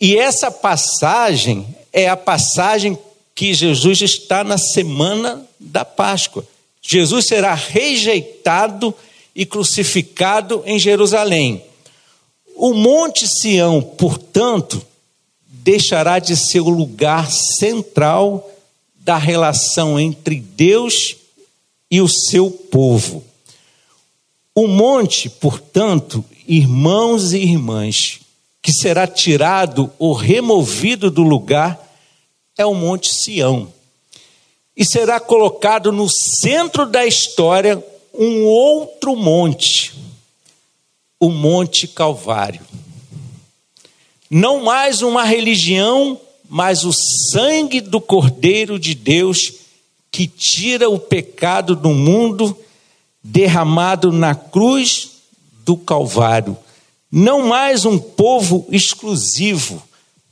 E 0.00 0.16
essa 0.16 0.50
passagem 0.50 1.66
é 1.92 2.08
a 2.08 2.16
passagem 2.16 2.98
que 3.34 3.52
Jesus 3.52 4.00
está 4.00 4.44
na 4.44 4.58
semana 4.58 5.44
da 5.58 5.84
Páscoa. 5.84 6.46
Jesus 6.80 7.26
será 7.26 7.54
rejeitado 7.54 8.94
e 9.34 9.44
crucificado 9.44 10.62
em 10.66 10.78
Jerusalém. 10.78 11.62
O 12.54 12.72
Monte 12.72 13.26
Sião, 13.26 13.82
portanto, 13.82 14.84
deixará 15.64 16.18
de 16.18 16.36
ser 16.36 16.60
o 16.60 16.68
lugar 16.68 17.32
central 17.32 18.50
da 18.98 19.16
relação 19.16 19.98
entre 19.98 20.36
Deus 20.36 21.16
e 21.90 22.02
o 22.02 22.08
seu 22.08 22.50
povo. 22.50 23.24
O 24.54 24.66
monte, 24.66 25.30
portanto, 25.30 26.22
irmãos 26.46 27.32
e 27.32 27.38
irmãs, 27.38 28.20
que 28.60 28.74
será 28.74 29.06
tirado 29.06 29.90
ou 29.98 30.12
removido 30.12 31.10
do 31.10 31.22
lugar 31.22 31.80
é 32.58 32.66
o 32.66 32.74
Monte 32.74 33.10
Sião. 33.10 33.72
E 34.76 34.84
será 34.84 35.18
colocado 35.18 35.90
no 35.90 36.10
centro 36.10 36.84
da 36.84 37.06
história 37.06 37.82
um 38.12 38.44
outro 38.44 39.16
monte, 39.16 39.94
o 41.18 41.30
Monte 41.30 41.88
Calvário. 41.88 42.60
Não 44.34 44.64
mais 44.64 45.00
uma 45.00 45.22
religião, 45.22 46.20
mas 46.48 46.84
o 46.84 46.92
sangue 46.92 47.80
do 47.80 48.00
Cordeiro 48.00 48.78
de 48.78 48.94
Deus 48.94 49.52
que 50.10 50.26
tira 50.26 50.90
o 50.90 50.98
pecado 50.98 51.76
do 51.76 51.90
mundo, 51.90 52.56
derramado 53.22 54.10
na 54.10 54.34
cruz 54.34 55.10
do 55.64 55.76
Calvário 55.76 56.58
não 57.16 57.46
mais 57.46 57.84
um 57.84 57.96
povo 57.96 58.66
exclusivo, 58.72 59.80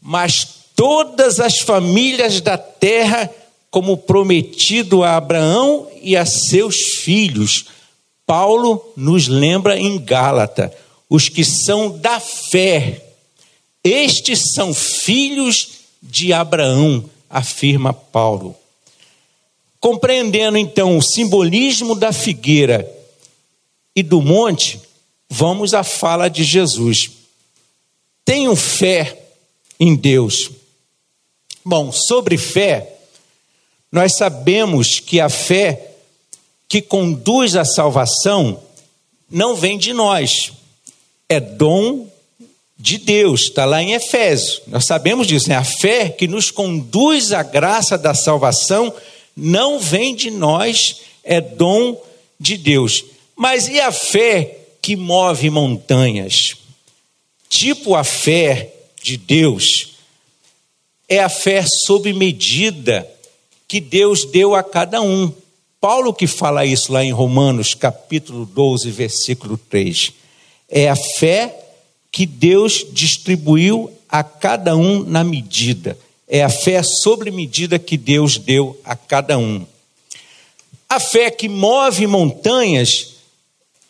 mas 0.01 0.49
todas 0.75 1.38
as 1.38 1.61
famílias 1.61 2.41
da 2.41 2.59
terra, 2.59 3.31
como 3.71 3.97
prometido 3.97 5.05
a 5.05 5.17
Abraão 5.17 5.87
e 6.03 6.17
a 6.17 6.27
seus 6.27 6.97
filhos. 6.97 7.67
Paulo 8.27 8.85
nos 8.97 9.29
lembra 9.29 9.79
em 9.79 9.97
Gálata, 9.97 10.75
os 11.09 11.29
que 11.29 11.45
são 11.45 11.97
da 12.01 12.19
fé, 12.19 13.12
estes 13.85 14.53
são 14.55 14.73
filhos 14.73 15.81
de 16.03 16.33
Abraão, 16.33 17.09
afirma 17.29 17.92
Paulo. 17.92 18.57
Compreendendo 19.81 20.57
então 20.57 20.97
o 20.97 21.03
simbolismo 21.03 21.95
da 21.95 22.12
figueira 22.12 22.88
e 23.95 24.03
do 24.03 24.23
monte, 24.23 24.81
Vamos 25.35 25.73
à 25.73 25.83
fala 25.83 26.29
de 26.29 26.45
Jesus. 26.45 27.11
Tenho 28.23 28.55
fé 28.55 29.18
em 29.81 29.97
Deus. 29.97 30.51
Bom, 31.64 31.90
sobre 31.90 32.37
fé, 32.37 32.99
nós 33.90 34.14
sabemos 34.18 35.01
que 35.01 35.18
a 35.21 35.31
fé 35.31 35.95
que 36.68 36.83
conduz 36.83 37.57
à 37.57 37.64
salvação 37.64 38.62
não 39.31 39.57
vem 39.57 39.79
de 39.79 39.95
nós, 39.95 40.53
é 41.31 41.40
dom 41.40 42.07
de 42.83 42.99
Deus, 42.99 43.42
está 43.42 43.64
lá 43.64 43.81
em 43.81 43.92
Efésios. 43.92 44.61
Nós 44.66 44.87
sabemos 44.87 45.29
disso, 45.29 45.49
né? 45.49 45.55
A 45.55 45.62
fé 45.62 46.09
que 46.09 46.27
nos 46.27 46.51
conduz 46.51 47.33
à 47.33 47.40
graça 47.40 47.97
da 47.97 48.12
salvação 48.12 48.92
não 49.37 49.79
vem 49.79 50.16
de 50.16 50.33
nós, 50.33 50.97
é 51.23 51.40
dom 51.40 51.97
de 52.40 52.57
Deus. 52.57 53.05
Mas 53.37 53.68
e 53.68 53.79
a 53.79 53.92
fé 53.92 54.59
que 54.83 54.97
move 54.97 55.49
montanhas. 55.49 56.57
Tipo 57.49 57.95
a 57.95 58.03
fé 58.03 58.73
de 59.01 59.16
Deus, 59.16 59.92
é 61.09 61.21
a 61.21 61.29
fé 61.29 61.64
sob 61.64 62.12
medida 62.12 63.09
que 63.68 63.81
Deus 63.81 64.25
deu 64.25 64.57
a 64.57 64.62
cada 64.64 65.01
um. 65.01 65.33
Paulo 65.81 66.12
que 66.12 66.27
fala 66.27 66.66
isso 66.66 66.92
lá 66.92 67.05
em 67.05 67.12
Romanos, 67.12 67.75
capítulo 67.75 68.45
12, 68.45 68.90
versículo 68.90 69.57
3. 69.57 70.12
É 70.68 70.88
a 70.88 70.97
fé 70.97 71.62
que 72.12 72.27
Deus 72.27 72.87
distribuiu 72.92 73.90
a 74.07 74.22
cada 74.22 74.77
um 74.77 75.03
na 75.03 75.25
medida. 75.25 75.98
É 76.29 76.44
a 76.44 76.51
fé 76.51 76.83
sobre 76.83 77.31
medida 77.31 77.79
que 77.79 77.96
Deus 77.96 78.37
deu 78.37 78.79
a 78.85 78.94
cada 78.94 79.38
um. 79.38 79.66
A 80.88 81.01
fé 81.01 81.31
que 81.31 81.48
move 81.48 82.07
montanhas 82.07 83.14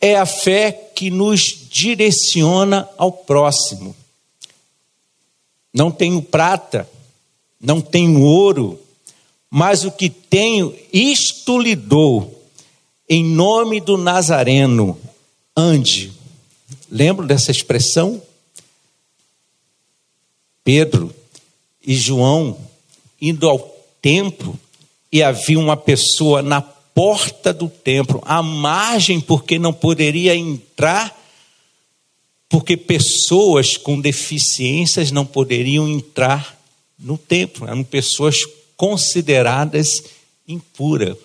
é 0.00 0.16
a 0.16 0.24
fé 0.24 0.70
que 0.94 1.10
nos 1.10 1.68
direciona 1.68 2.88
ao 2.96 3.10
próximo. 3.10 3.94
Não 5.74 5.90
tenho 5.90 6.22
prata, 6.22 6.88
não 7.60 7.80
tenho 7.80 8.20
ouro, 8.22 8.78
mas 9.50 9.84
o 9.84 9.90
que 9.90 10.08
tenho, 10.08 10.74
isto 10.92 11.58
lhe 11.58 11.74
dou, 11.74 12.40
em 13.08 13.24
nome 13.24 13.80
do 13.80 13.96
Nazareno, 13.96 14.98
ande. 15.56 16.12
Lembro 16.94 17.26
dessa 17.26 17.50
expressão? 17.50 18.22
Pedro 20.62 21.10
e 21.82 21.94
João 21.94 22.54
indo 23.18 23.48
ao 23.48 23.58
templo 24.02 24.60
e 25.10 25.22
havia 25.22 25.58
uma 25.58 25.74
pessoa 25.74 26.42
na 26.42 26.60
porta 26.60 27.50
do 27.50 27.66
templo, 27.66 28.20
à 28.26 28.42
margem, 28.42 29.22
porque 29.22 29.58
não 29.58 29.72
poderia 29.72 30.36
entrar, 30.36 31.18
porque 32.46 32.76
pessoas 32.76 33.78
com 33.78 33.98
deficiências 33.98 35.10
não 35.10 35.24
poderiam 35.24 35.88
entrar 35.88 36.60
no 36.98 37.16
templo, 37.16 37.66
eram 37.66 37.82
pessoas 37.82 38.46
consideradas 38.76 40.02
impuras. 40.46 41.16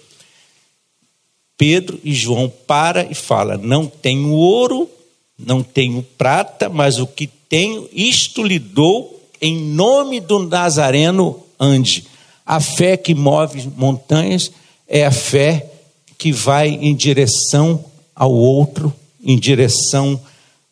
Pedro 1.57 1.99
e 2.05 2.13
João 2.13 2.49
para 2.49 3.03
e 3.11 3.13
fala: 3.13 3.57
Não 3.57 3.85
tenho 3.85 4.31
ouro, 4.31 4.89
não 5.37 5.61
tenho 5.61 6.01
prata, 6.17 6.69
mas 6.69 6.99
o 6.99 7.05
que 7.05 7.27
tenho, 7.27 7.87
isto 7.93 8.43
lhe 8.43 8.57
dou 8.57 9.21
em 9.39 9.57
nome 9.57 10.19
do 10.19 10.39
Nazareno, 10.39 11.43
ande. 11.59 12.05
A 12.45 12.59
fé 12.59 12.97
que 12.97 13.13
move 13.13 13.71
montanhas 13.75 14.51
é 14.87 15.05
a 15.05 15.11
fé 15.11 15.69
que 16.17 16.31
vai 16.31 16.69
em 16.69 16.95
direção 16.95 17.83
ao 18.15 18.33
outro, 18.33 18.93
em 19.21 19.37
direção 19.37 20.19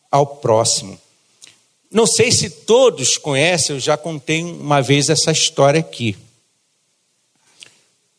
ao 0.10 0.26
próximo. 0.26 0.98
Não 1.92 2.08
sei 2.08 2.32
se 2.32 2.50
todos 2.50 3.18
conhecem, 3.18 3.76
eu 3.76 3.80
já 3.80 3.96
contei 3.96 4.44
uma 4.44 4.82
vez 4.82 5.10
essa 5.10 5.32
história 5.32 5.80
aqui. 5.80 6.18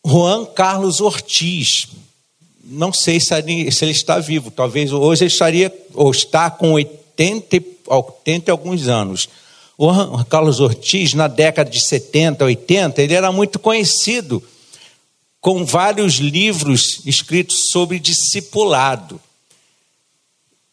Juan 0.06 0.46
Carlos 0.46 1.00
Ortiz, 1.00 1.88
não 2.68 2.92
sei 2.92 3.20
se 3.20 3.34
ele 3.34 3.70
está 3.90 4.18
vivo, 4.18 4.50
talvez 4.50 4.92
hoje 4.92 5.24
ele 5.24 5.30
estaria, 5.30 5.72
ou 5.94 6.10
está 6.10 6.50
com 6.50 6.72
80, 6.72 7.62
80 7.86 8.50
e 8.50 8.52
alguns 8.52 8.88
anos. 8.88 9.28
O 9.78 10.24
Carlos 10.24 10.58
Ortiz, 10.58 11.14
na 11.14 11.28
década 11.28 11.70
de 11.70 11.80
70, 11.80 12.44
80, 12.44 13.02
ele 13.02 13.14
era 13.14 13.30
muito 13.30 13.58
conhecido, 13.58 14.42
com 15.40 15.64
vários 15.64 16.14
livros 16.14 17.02
escritos 17.06 17.68
sobre 17.70 18.00
discipulado. 18.00 19.20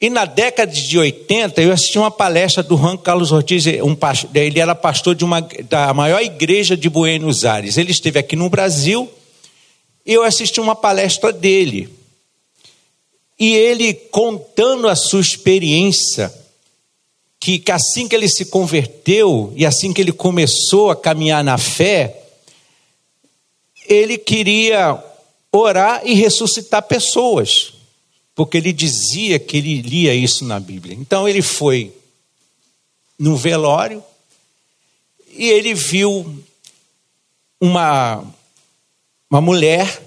E 0.02 0.10
na 0.10 0.26
década 0.26 0.72
de 0.72 0.98
80, 0.98 1.62
eu 1.62 1.72
assisti 1.72 1.98
uma 2.00 2.12
palestra 2.12 2.64
do 2.64 2.76
Juan 2.76 2.98
Carlos 2.98 3.32
Ortiz, 3.32 3.66
um, 3.66 3.96
ele 4.34 4.60
era 4.60 4.74
pastor 4.74 5.16
de 5.16 5.24
uma, 5.24 5.42
da 5.70 5.94
maior 5.94 6.22
igreja 6.22 6.76
de 6.76 6.90
Buenos 6.90 7.46
Aires. 7.46 7.78
Ele 7.78 7.92
esteve 7.92 8.20
aqui 8.20 8.36
no 8.36 8.50
Brasil 8.50 9.10
eu 10.06 10.24
assisti 10.24 10.60
uma 10.60 10.76
palestra 10.76 11.32
dele. 11.32 11.90
E 13.40 13.54
ele 13.56 13.94
contando 13.94 14.88
a 14.88 14.96
sua 14.96 15.22
experiência, 15.22 16.34
que, 17.40 17.60
que 17.60 17.72
assim 17.72 18.08
que 18.08 18.16
ele 18.16 18.30
se 18.30 18.46
converteu 18.46 19.52
e 19.56 19.66
assim 19.66 19.92
que 19.92 20.02
ele 20.02 20.12
começou 20.12 20.92
a 20.92 20.96
caminhar 20.96 21.44
na 21.44 21.58
fé, 21.58 22.22
ele 23.88 24.18
queria 24.18 25.04
orar 25.52 26.02
e 26.06 26.14
ressuscitar 26.14 26.84
pessoas 26.84 27.74
porque 28.36 28.58
ele 28.58 28.74
dizia 28.74 29.38
que 29.40 29.58
ele 29.58 29.82
lia 29.82 30.14
isso 30.14 30.44
na 30.46 30.60
Bíblia. 30.60 30.96
Então 30.96 31.28
ele 31.28 31.42
foi 31.42 31.94
no 33.18 33.36
velório 33.36 34.04
e 35.30 35.50
ele 35.50 35.74
viu 35.74 36.44
uma, 37.62 38.26
uma 39.34 39.42
mulher 39.42 40.00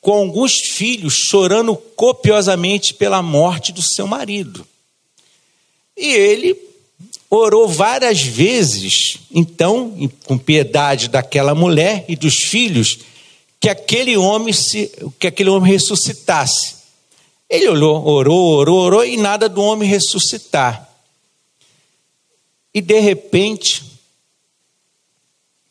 com 0.00 0.14
alguns 0.14 0.54
filhos 0.54 1.14
chorando 1.14 1.76
copiosamente 1.76 2.92
pela 2.92 3.22
morte 3.22 3.70
do 3.70 3.80
seu 3.80 4.04
marido. 4.04 4.66
E 5.96 6.08
ele 6.08 6.60
orou 7.30 7.68
várias 7.68 8.20
vezes, 8.20 9.18
então, 9.30 10.10
com 10.24 10.36
piedade 10.36 11.06
daquela 11.06 11.54
mulher 11.54 12.04
e 12.08 12.16
dos 12.16 12.34
filhos, 12.34 12.98
que 13.60 13.68
aquele 13.68 14.16
homem 14.16 14.52
se, 14.52 14.90
que 15.20 15.28
aquele 15.28 15.50
homem 15.50 15.70
ressuscitasse. 15.70 16.74
Ele 17.48 17.68
olhou, 17.68 18.04
orou, 18.04 18.56
orou, 18.56 18.78
orou 18.80 19.04
e 19.04 19.16
nada 19.16 19.48
do 19.48 19.62
homem 19.62 19.88
ressuscitar. 19.88 20.90
E 22.74 22.80
de 22.80 22.98
repente, 22.98 23.84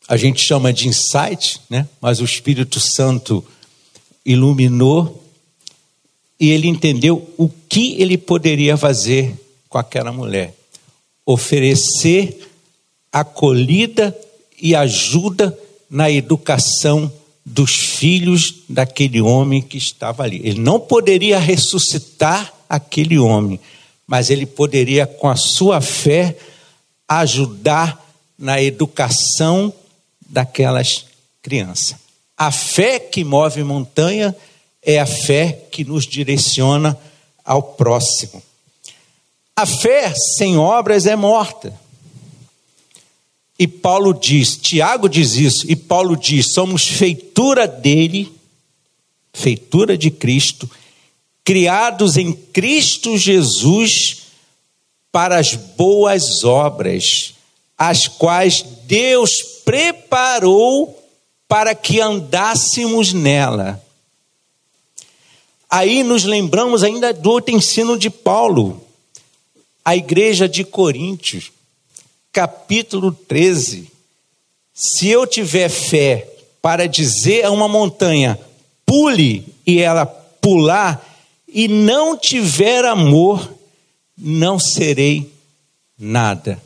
a 0.07 0.17
gente 0.17 0.43
chama 0.43 0.73
de 0.73 0.87
insight, 0.87 1.61
né? 1.69 1.87
mas 2.01 2.19
o 2.19 2.25
Espírito 2.25 2.79
Santo 2.79 3.43
iluminou 4.25 5.23
e 6.39 6.49
ele 6.49 6.67
entendeu 6.67 7.29
o 7.37 7.49
que 7.69 8.01
ele 8.01 8.17
poderia 8.17 8.75
fazer 8.75 9.33
com 9.69 9.77
aquela 9.77 10.11
mulher: 10.11 10.53
oferecer 11.25 12.49
acolhida 13.11 14.17
e 14.61 14.75
ajuda 14.75 15.57
na 15.89 16.09
educação 16.09 17.11
dos 17.45 17.75
filhos 17.75 18.63
daquele 18.67 19.21
homem 19.21 19.61
que 19.61 19.77
estava 19.77 20.23
ali. 20.23 20.41
Ele 20.43 20.59
não 20.59 20.79
poderia 20.79 21.37
ressuscitar 21.37 22.53
aquele 22.67 23.19
homem, 23.19 23.59
mas 24.07 24.29
ele 24.29 24.45
poderia, 24.45 25.05
com 25.05 25.29
a 25.29 25.35
sua 25.35 25.81
fé, 25.81 26.35
ajudar 27.07 28.01
na 28.37 28.61
educação 28.61 29.73
daquelas 30.33 31.05
crianças. 31.43 31.95
A 32.35 32.51
fé 32.51 32.99
que 32.99 33.23
move 33.23 33.63
montanha 33.63 34.35
é 34.81 34.99
a 34.99 35.05
fé 35.05 35.67
que 35.71 35.85
nos 35.85 36.07
direciona 36.07 36.99
ao 37.45 37.61
próximo. 37.61 38.41
A 39.55 39.67
fé 39.67 40.11
sem 40.15 40.57
obras 40.57 41.05
é 41.05 41.15
morta. 41.15 41.71
E 43.59 43.67
Paulo 43.67 44.11
diz, 44.13 44.57
Tiago 44.57 45.07
diz 45.07 45.35
isso, 45.35 45.71
e 45.71 45.75
Paulo 45.75 46.17
diz: 46.17 46.51
somos 46.53 46.87
feitura 46.87 47.67
dele, 47.67 48.33
feitura 49.31 49.95
de 49.95 50.09
Cristo, 50.09 50.69
criados 51.43 52.17
em 52.17 52.33
Cristo 52.33 53.15
Jesus 53.15 54.23
para 55.11 55.37
as 55.37 55.53
boas 55.53 56.43
obras, 56.43 57.35
as 57.77 58.07
quais 58.07 58.61
Deus 58.85 59.41
preparou 59.65 60.99
para 61.47 61.73
que 61.75 61.99
andássemos 61.99 63.13
nela. 63.13 63.83
Aí 65.69 66.03
nos 66.03 66.23
lembramos 66.23 66.83
ainda 66.83 67.13
do 67.13 67.31
outro 67.31 67.55
ensino 67.55 67.97
de 67.97 68.09
Paulo, 68.09 68.81
a 69.83 69.95
igreja 69.95 70.47
de 70.47 70.63
Coríntios 70.63 71.51
capítulo 72.33 73.11
13. 73.11 73.91
Se 74.73 75.07
eu 75.07 75.27
tiver 75.27 75.69
fé 75.69 76.27
para 76.59 76.87
dizer 76.87 77.45
a 77.45 77.51
uma 77.51 77.67
montanha, 77.67 78.39
pule 78.85 79.45
e 79.65 79.79
ela 79.79 80.05
pular, 80.05 81.07
e 81.47 81.67
não 81.67 82.17
tiver 82.17 82.83
amor, 82.83 83.53
não 84.17 84.57
serei 84.57 85.31
nada. 85.97 86.59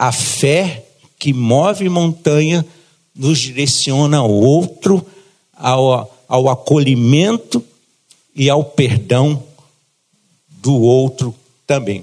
A 0.00 0.12
fé 0.12 0.82
que 1.18 1.34
move 1.34 1.86
montanha 1.90 2.64
nos 3.14 3.38
direciona 3.38 4.16
ao 4.16 4.30
outro, 4.30 5.06
ao, 5.52 6.10
ao 6.26 6.48
acolhimento 6.48 7.62
e 8.34 8.48
ao 8.48 8.64
perdão 8.64 9.44
do 10.48 10.80
outro 10.80 11.34
também. 11.66 12.02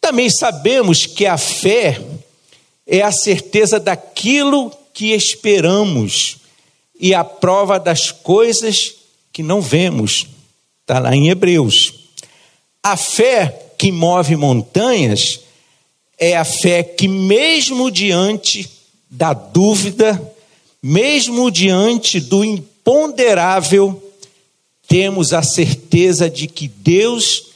Também 0.00 0.28
sabemos 0.28 1.06
que 1.06 1.24
a 1.24 1.38
fé 1.38 2.04
é 2.84 3.02
a 3.02 3.12
certeza 3.12 3.78
daquilo 3.78 4.72
que 4.92 5.12
esperamos 5.12 6.38
e 6.98 7.14
a 7.14 7.22
prova 7.22 7.78
das 7.78 8.10
coisas 8.10 8.92
que 9.32 9.44
não 9.44 9.60
vemos. 9.60 10.26
Está 10.80 10.98
lá 10.98 11.14
em 11.14 11.28
Hebreus. 11.28 11.94
A 12.82 12.96
fé 12.96 13.70
que 13.78 13.92
move 13.92 14.34
montanhas 14.34 15.45
é 16.18 16.36
a 16.36 16.44
fé 16.44 16.82
que, 16.82 17.06
mesmo 17.06 17.90
diante 17.90 18.70
da 19.10 19.32
dúvida, 19.32 20.20
mesmo 20.82 21.50
diante 21.50 22.20
do 22.20 22.44
imponderável, 22.44 24.02
temos 24.88 25.32
a 25.32 25.42
certeza 25.42 26.30
de 26.30 26.46
que 26.46 26.68
Deus 26.68 27.46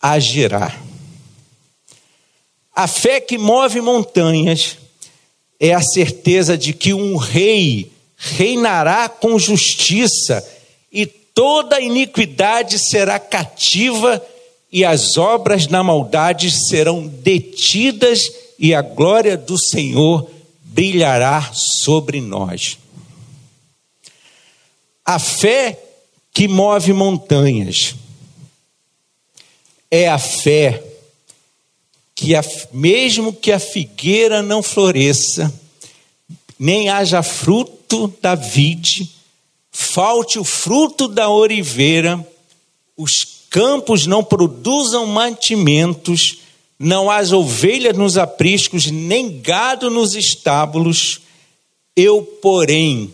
agirá. 0.00 0.78
A 2.74 2.86
fé 2.86 3.20
que 3.20 3.36
move 3.36 3.80
montanhas 3.80 4.78
é 5.58 5.74
a 5.74 5.82
certeza 5.82 6.56
de 6.56 6.72
que 6.72 6.94
um 6.94 7.16
rei 7.16 7.90
reinará 8.16 9.08
com 9.08 9.38
justiça 9.38 10.46
e 10.92 11.04
toda 11.04 11.80
iniquidade 11.80 12.78
será 12.78 13.18
cativa 13.18 14.24
e 14.70 14.84
as 14.84 15.16
obras 15.16 15.66
da 15.66 15.82
maldade 15.82 16.50
serão 16.50 17.06
detidas 17.06 18.30
e 18.58 18.74
a 18.74 18.82
glória 18.82 19.36
do 19.36 19.58
Senhor 19.58 20.30
brilhará 20.62 21.50
sobre 21.52 22.20
nós. 22.20 22.78
A 25.04 25.18
fé 25.18 25.78
que 26.32 26.46
move 26.46 26.92
montanhas 26.92 27.94
é 29.90 30.08
a 30.08 30.18
fé 30.18 30.84
que 32.14 32.34
a, 32.34 32.42
mesmo 32.72 33.32
que 33.32 33.52
a 33.52 33.58
figueira 33.58 34.42
não 34.42 34.62
floresça, 34.62 35.52
nem 36.58 36.88
haja 36.88 37.22
fruto 37.22 38.12
da 38.20 38.34
vide, 38.34 39.08
falte 39.70 40.38
o 40.38 40.44
fruto 40.44 41.06
da 41.06 41.30
oliveira, 41.30 42.26
os 42.96 43.37
campos 43.50 44.06
não 44.06 44.22
produzam 44.22 45.06
mantimentos, 45.06 46.38
não 46.78 47.10
haja 47.10 47.36
ovelhas 47.36 47.96
nos 47.96 48.16
apriscos, 48.16 48.90
nem 48.90 49.40
gado 49.40 49.90
nos 49.90 50.14
estábulos, 50.14 51.20
eu, 51.96 52.22
porém, 52.22 53.12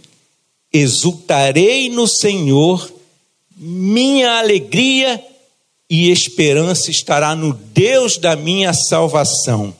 exultarei 0.73 1.88
no 1.88 2.07
Senhor, 2.07 2.92
minha 3.57 4.38
alegria 4.38 5.25
e 5.88 6.11
esperança 6.11 6.90
estará 6.90 7.35
no 7.35 7.53
Deus 7.53 8.18
da 8.18 8.35
minha 8.35 8.73
salvação. 8.75 9.75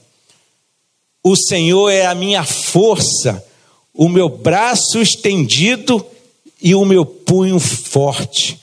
O 1.23 1.37
Senhor 1.37 1.91
é 1.91 2.07
a 2.07 2.15
minha 2.15 2.45
força, 2.45 3.45
o 3.93 4.09
meu 4.09 4.29
braço 4.29 5.01
estendido 5.01 6.05
e 6.63 6.75
o 6.75 6.85
meu 6.85 7.05
punho 7.05 7.59
forte. 7.59 8.59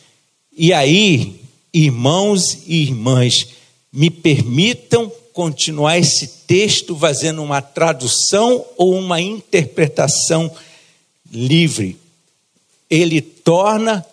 E 0.55 0.71
aí, 0.71 1.40
irmãos 1.73 2.59
e 2.65 2.83
irmãs, 2.83 3.47
me 3.91 4.09
permitam 4.09 5.11
continuar 5.33 5.97
esse 5.97 6.27
texto 6.45 6.95
fazendo 6.97 7.41
uma 7.41 7.61
tradução 7.61 8.65
ou 8.77 8.95
uma 8.95 9.21
interpretação 9.21 10.53
livre. 11.31 11.97
Ele 12.89 13.21
torna 13.21 14.05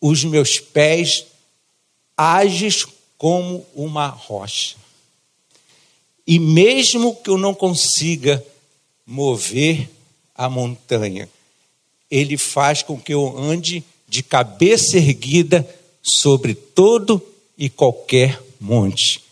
os 0.00 0.24
meus 0.24 0.58
pés 0.58 1.26
ágeis 2.16 2.86
como 3.18 3.66
uma 3.74 4.06
rocha. 4.06 4.76
E 6.26 6.38
mesmo 6.38 7.16
que 7.16 7.28
eu 7.28 7.36
não 7.36 7.52
consiga 7.52 8.44
mover 9.04 9.90
a 10.34 10.48
montanha, 10.48 11.28
ele 12.10 12.38
faz 12.38 12.82
com 12.82 12.98
que 12.98 13.12
eu 13.12 13.36
ande 13.36 13.82
de 14.08 14.22
cabeça 14.22 14.96
erguida 14.96 15.68
sobre 16.02 16.54
todo 16.54 17.20
e 17.56 17.68
qualquer 17.68 18.40
monte. 18.60 19.22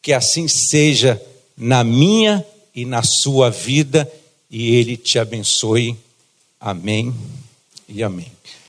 Que 0.00 0.12
assim 0.12 0.48
seja 0.48 1.20
na 1.56 1.82
minha 1.82 2.44
e 2.74 2.84
na 2.84 3.02
sua 3.02 3.50
vida, 3.50 4.10
e 4.50 4.74
ele 4.74 4.96
te 4.96 5.18
abençoe. 5.18 5.96
Amém 6.60 7.14
e 7.88 8.02
amém. 8.02 8.30